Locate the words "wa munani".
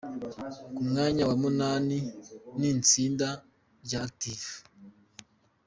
1.29-1.99